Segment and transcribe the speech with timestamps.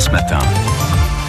[0.00, 0.38] France Matin.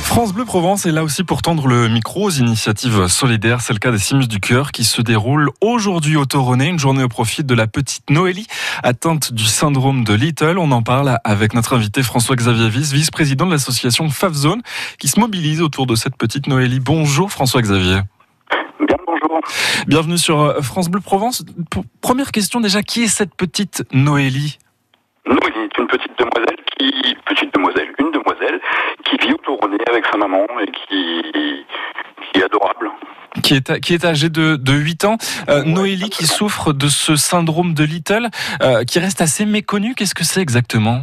[0.02, 3.60] France Bleu Provence est là aussi pour tendre le micro aux initiatives solidaires.
[3.60, 7.04] C'est le cas des Simus du Cœur qui se déroule aujourd'hui au Toronnet, une journée
[7.04, 8.48] au profit de la petite Noélie
[8.82, 10.58] atteinte du syndrome de Little.
[10.58, 14.62] On en parle avec notre invité François-Xavier Viss, vice-président de l'association FAFZone
[15.00, 16.80] qui se mobilise autour de cette petite Noélie.
[16.80, 18.00] Bonjour François-Xavier.
[18.88, 19.42] Bien, bonjour.
[19.86, 21.44] Bienvenue sur euh, France Bleu Provence.
[21.72, 24.60] P- Première question déjà, qui est cette petite Noélie?
[25.26, 28.60] Noélie est une petite demoiselle qui, petite demoiselle, une demoiselle
[29.06, 31.66] qui vit au Toronnet avec sa maman et qui,
[32.32, 32.90] qui est adorable.
[33.44, 35.18] qui est, qui est âgée de, de 8 ans.
[35.50, 38.30] Euh, Noélie qui souffre de ce syndrome de Little,
[38.62, 39.94] euh, qui reste assez méconnu.
[39.96, 41.02] Qu'est-ce que c'est exactement?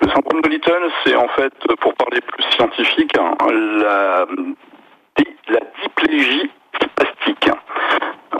[0.00, 4.26] Le syndrome de Little, c'est en fait, pour parler plus scientifique, hein, la,
[5.48, 7.50] la diplégie spastique.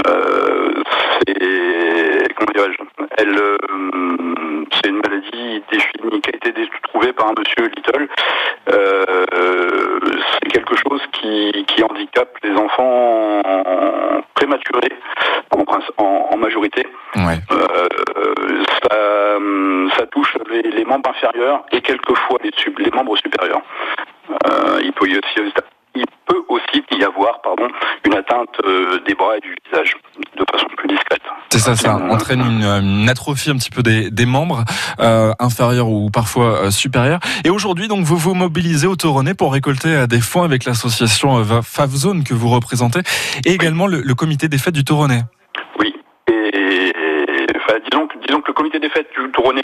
[0.06, 0.82] Euh,
[1.26, 3.56] c'est, comment dirais-je, elle, euh,
[4.72, 8.08] c'est une maladie définie, qui a été trouvée par un monsieur Little.
[8.72, 9.24] Euh,
[10.92, 13.42] chose qui, qui handicape les enfants
[14.34, 14.92] prématurés
[15.50, 16.86] en, princi- en- en majorité.
[17.16, 17.38] Ouais.
[17.50, 19.38] Euh, ça,
[19.96, 22.38] ça touche les, les membres inférieurs et quelquefois
[22.78, 23.62] les membres supérieurs.
[24.30, 25.52] Euh, il, peut y aussi,
[26.74, 27.68] il peut aussi y avoir pardon,
[28.04, 29.94] une atteinte euh, des bras et du visage
[30.36, 31.22] de façon plus discrète.
[31.50, 34.64] C'est ça, ça entraîne une, une atrophie un petit peu des, des membres
[35.00, 37.20] euh, inférieurs ou parfois euh, supérieurs.
[37.44, 41.42] Et aujourd'hui, donc, vous vous mobilisez au Toronnet pour récolter euh, des fonds avec l'association
[41.62, 43.00] FAFZone que vous représentez
[43.44, 45.22] et également le, le comité des fêtes du Toronnet.
[45.78, 45.94] Oui.
[46.28, 46.92] Et,
[47.56, 49.62] enfin, disons, que, disons que le comité des fêtes du Toronnet,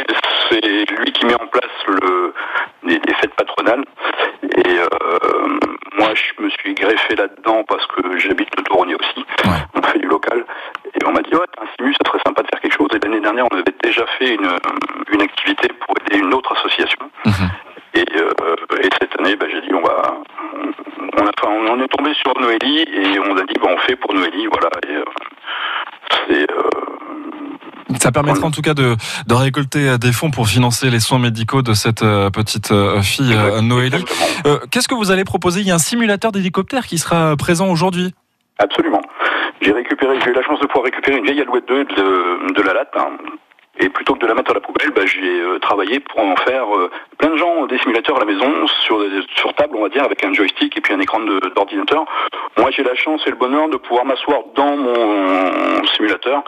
[0.50, 0.60] c'est
[1.00, 2.34] lui qui met en place le,
[2.84, 3.84] les, les fêtes patronales.
[4.42, 4.88] Et euh,
[5.98, 9.24] moi, je me suis greffé là-dedans parce que j'habite le Toronnet aussi.
[9.44, 9.60] Ouais.
[9.74, 10.44] On fait du local.
[10.94, 12.88] Et on m'a dit, ouais, t'as un simu, ça serait sympa de faire quelque chose.
[12.94, 14.48] Et l'année dernière, on avait déjà fait une,
[15.12, 16.98] une activité pour aider une autre association.
[17.26, 17.50] Mhm.
[17.94, 18.32] Et, euh,
[18.82, 20.14] et cette année, bah, j'ai dit, on va.
[21.16, 23.96] On, a, enfin, on est tombé sur Noélie et on a dit, bah, on fait
[23.96, 24.70] pour Noélie, voilà.
[24.88, 25.04] Et, euh,
[26.28, 26.50] c'est.
[26.50, 26.68] euh,
[28.00, 31.18] Ça permettra en tout cas de, de récolter euh, des fonds pour financer les soins
[31.18, 34.04] médicaux de cette euh, petite euh, fille Noélie.
[34.46, 35.60] Euh, Qu'est-ce que vous allez proposer?
[35.60, 38.14] Il y a un simulateur d'hélicoptère qui sera présent aujourd'hui.
[38.58, 39.00] Absolument.
[39.60, 42.62] J'ai récupéré, j'ai eu la chance de pouvoir récupérer une vieille Alouette 2 de, de
[42.62, 42.92] la latte.
[42.96, 43.08] hein.
[43.80, 46.34] Et plutôt que de la mettre à la poubelle, bah, j'ai euh, travaillé pour en
[46.34, 48.50] faire euh, plein de gens des simulateurs à la maison
[48.84, 48.98] sur,
[49.36, 51.20] sur table, on va dire, avec un joystick et puis un écran
[51.54, 52.04] d'ordinateur.
[52.58, 56.42] Moi, j'ai la chance et le bonheur de pouvoir m'asseoir dans mon simulateur.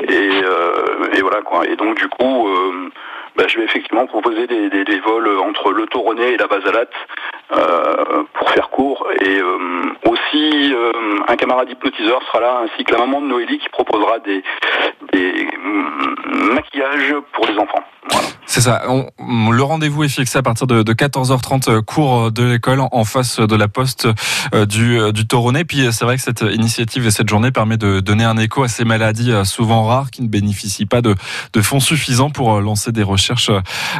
[0.00, 0.06] Et,
[0.44, 1.66] euh, et voilà quoi.
[1.66, 2.90] Et donc du coup, euh,
[3.36, 6.92] bah, je vais effectivement proposer des, des- des vols entre le Toronnet et la Basalate
[7.52, 9.06] euh, pour faire court.
[9.20, 10.74] Et euh, aussi,
[11.28, 14.42] un camarade hypnotiseur sera là, ainsi que la maman de Noélie qui proposera des,
[15.12, 17.82] des mm, maquillages pour les enfants.
[18.10, 18.26] Voilà.
[18.46, 18.82] C'est ça.
[18.88, 23.04] On- le rendez-vous est fixé à partir de, de 14h30 euh, cours de l'école en
[23.04, 24.08] face de la poste
[24.54, 25.64] euh, du, euh, du Toronnet.
[25.64, 28.62] Puis euh, c'est vrai que cette initiative et cette journée permet de donner un écho
[28.62, 31.14] à ces maladies euh, souvent rares qui ne bénéficient pas de,
[31.52, 33.50] de fonds suffisants pour euh, lancer des recherches,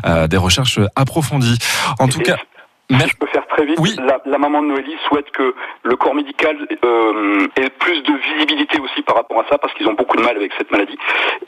[0.07, 1.59] euh, des recherches approfondies.
[1.99, 2.37] En tout Et cas,
[2.89, 3.97] Si je peux faire très vite, Oui.
[3.99, 8.79] la, la maman de Noélie souhaite que le corps médical euh, ait plus de visibilité
[8.79, 10.97] aussi par rapport à ça, parce qu'ils ont beaucoup de mal avec cette maladie.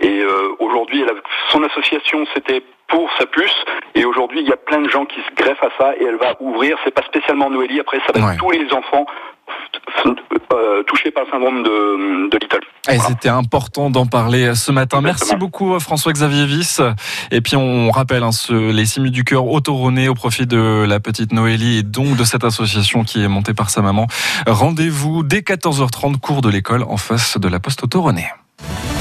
[0.00, 1.04] Et euh, aujourd'hui,
[1.52, 3.54] son association, c'était pour sa puce,
[3.94, 6.16] et aujourd'hui, il y a plein de gens qui se greffent à ça, et elle
[6.16, 8.32] va ouvrir, c'est pas spécialement Noélie, après, ça va Ouais.
[8.34, 9.06] être tous les enfants
[10.52, 12.60] euh, touchés par le syndrome de, de Little.
[12.86, 13.00] Voilà.
[13.00, 15.00] c'était important d'en parler ce matin.
[15.00, 16.80] Merci beaucoup euh, François-Xavier Viss.
[17.30, 20.84] Et puis on rappelle hein, ce- les Simus du cœur au Toronnet au profit de
[20.88, 24.06] la petite Noélie et donc de cette association qui est montée par sa maman.
[24.46, 28.28] Rendez-vous dès 14h30 cours de l'école en face de la poste au Toronnet.